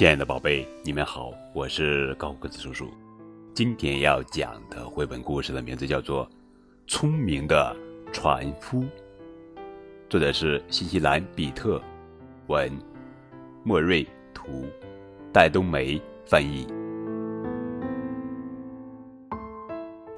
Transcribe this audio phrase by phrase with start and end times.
[0.00, 2.90] 亲爱的宝贝，你们好，我是高个子叔叔。
[3.52, 6.26] 今天要讲的绘本故事的名字叫做
[6.86, 7.76] 《聪明的
[8.10, 8.80] 船夫》，
[10.08, 11.78] 作者是新西兰比特，
[12.46, 12.72] 文，
[13.62, 14.02] 莫瑞
[14.32, 14.64] 图，
[15.34, 16.66] 戴冬梅翻译。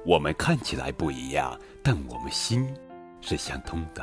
[0.05, 2.65] 我们看起来不一样，但我们心
[3.19, 4.01] 是相通的。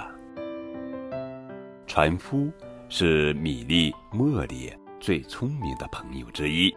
[1.86, 2.50] 船夫
[2.90, 4.70] 是米莉、茉莉。
[5.00, 6.70] 最聪明的朋友之一，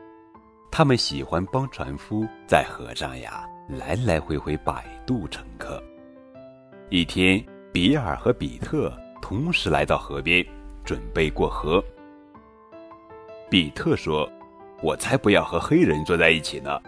[0.72, 5.84] 他们喜欢帮船夫在河上呀来来回回摆渡乘客。
[6.90, 10.46] 一天，比尔和比特同时来到河边，
[10.86, 11.84] 准备过河。
[13.50, 14.28] 比特说
[14.82, 16.80] ：“我才不要和黑人坐在一起呢。”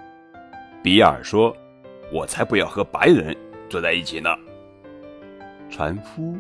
[0.81, 1.55] 比尔说
[2.13, 3.35] ：“我才不要和白人
[3.69, 4.29] 坐在一起呢。”
[5.69, 6.37] 船夫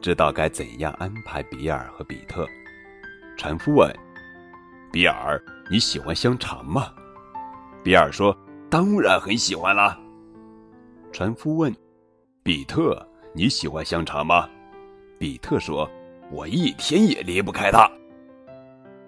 [0.00, 2.46] 知道该怎样安排比尔和比特。
[3.36, 3.94] 船夫问。
[4.90, 6.92] 比尔，你喜欢香肠吗？
[7.84, 8.36] 比尔说
[8.70, 9.98] ：“当然很喜欢啦。”
[11.12, 11.74] 船夫问
[12.42, 14.48] ：“比特，你喜欢香肠吗？”
[15.18, 15.88] 比特说
[16.32, 17.90] ：“我一天也离不开它。”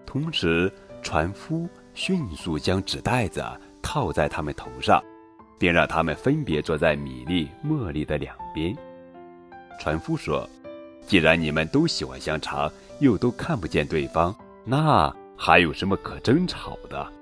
[0.07, 0.71] 同时，
[1.03, 3.43] 船夫迅速将纸袋子
[3.81, 5.03] 套在他们头上，
[5.59, 8.77] 并让他们分别坐在米粒、茉莉的两边。
[9.79, 10.49] 船夫说
[11.07, 14.35] ：“既然你们都喜欢香肠，又都看不见对方，
[14.65, 17.13] 那……”还有什么可争吵的？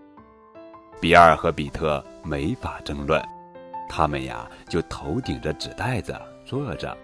[1.00, 3.22] 比尔和比特没法争论，
[3.88, 6.12] 他们呀就头顶着纸袋子
[6.44, 6.98] 坐着，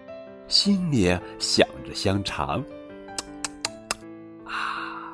[0.49, 2.61] 心里想着香肠。
[4.43, 5.13] 啊！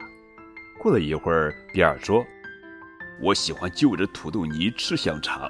[0.81, 2.25] 过了一会儿，比尔说
[3.21, 5.47] ：“我喜欢就着土豆泥吃香肠。”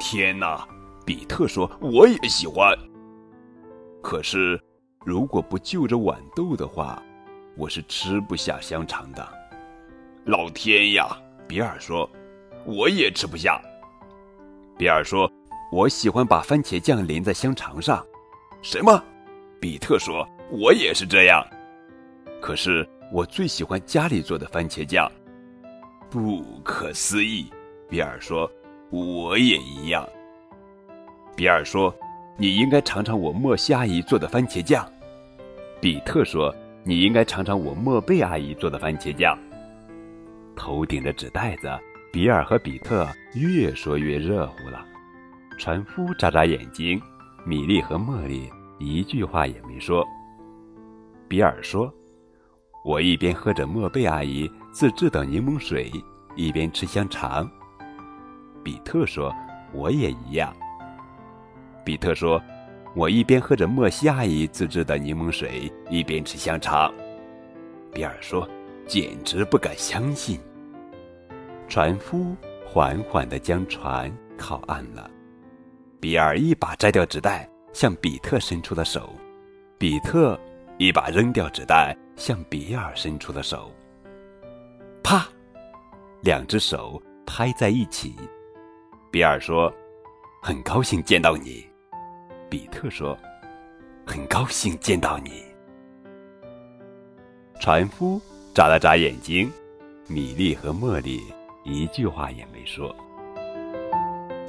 [0.00, 0.66] 天哪！
[1.04, 2.74] 比特说：“我也喜欢。”
[4.02, 4.58] 可是，
[5.04, 7.02] 如果不就着豌豆的话。
[7.60, 9.28] 我是吃不下香肠的，
[10.24, 11.14] 老天呀！
[11.46, 12.10] 比尔说
[12.64, 13.60] ：“我也吃不下。”
[14.78, 15.30] 比尔说
[15.70, 18.02] ：“我喜欢把番茄酱淋在香肠上。”
[18.64, 19.04] 什么？
[19.60, 21.46] 比特说：“我也是这样。”
[22.40, 25.06] 可是我最喜欢家里做的番茄酱。
[26.08, 27.50] 不可思议！
[27.90, 28.50] 比尔说
[28.88, 30.08] ：“我也一样。”
[31.36, 31.94] 比尔说
[32.40, 34.90] ：“你应该尝尝我莫西阿姨做的番茄酱。”
[35.78, 36.54] 比特说。
[36.82, 39.38] 你应该尝尝我莫贝阿姨做的番茄酱。
[40.56, 41.70] 头顶的纸袋子，
[42.12, 44.84] 比尔和比特越说越热乎了。
[45.58, 47.00] 船夫眨眨眼睛，
[47.44, 50.06] 米莉和茉莉一句话也没说。
[51.28, 51.92] 比尔说
[52.84, 55.92] ：“我一边喝着莫贝阿姨自制的柠檬水，
[56.34, 57.48] 一边吃香肠。”
[58.64, 59.34] 比特说
[59.72, 60.54] ：“我也一样。”
[61.84, 62.40] 比特说。
[62.94, 66.92] 我一边喝着莫西阿姨自制的柠檬水，一边吃香肠。
[67.92, 68.48] 比尔说
[68.86, 70.40] ：“简直不敢相信。”
[71.68, 72.34] 船夫
[72.66, 75.08] 缓缓地将船靠岸了。
[76.00, 79.02] 比尔一把摘掉纸袋，向比特伸出了手；
[79.78, 80.38] 比特
[80.76, 83.72] 一把扔掉纸袋，向比尔伸出了手。
[85.02, 85.28] 啪！
[86.22, 88.16] 两只手拍在一起。
[89.12, 89.72] 比尔说
[90.42, 91.64] ：“很高兴见到你。”
[92.50, 93.16] 比特说
[94.04, 95.44] ：“很高兴见到你。”
[97.60, 98.20] 船夫
[98.52, 99.50] 眨了眨眼睛，
[100.08, 101.22] 米莉和茉莉
[101.64, 102.94] 一句话也没说。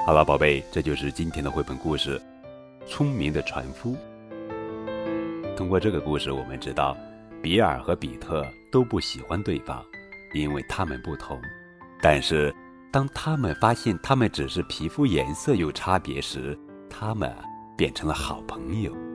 [0.04, 2.20] 好了，宝贝，这就是今天的绘本故事
[2.88, 3.96] 《聪明的船夫》。
[5.56, 6.98] 通过这个故事，我们知道，
[7.40, 9.86] 比尔和比特都不喜欢对方，
[10.34, 11.40] 因为他们不同。
[12.02, 12.52] 但是，
[12.92, 16.58] 当他们发现他们只是皮肤颜色有差别时，
[16.90, 17.32] 他们。
[17.82, 19.11] 变成了好朋友。